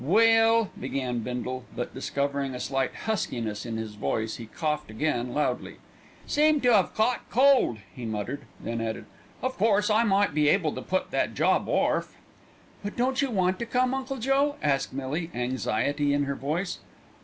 [0.03, 5.75] "Well!" began Bindle, but discovering a slight huskiness in his voice he coughed again loudly.
[6.25, 9.05] "Seem to 'ave caught cold," he muttered, then added,
[9.43, 12.15] "Of course I might be able to put that job orf."
[12.83, 16.79] "But don't you want to come, Uncle Joe?" asked Millie, anxiety in her voice.